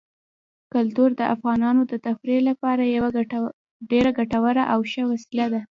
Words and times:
کلتور 0.73 1.09
د 1.19 1.21
افغانانو 1.35 1.81
د 1.91 1.93
تفریح 2.05 2.39
لپاره 2.49 2.83
یوه 2.95 3.09
ډېره 3.91 4.11
ګټوره 4.19 4.63
او 4.73 4.79
ښه 4.91 5.03
وسیله 5.11 5.47
ده. 5.53 5.61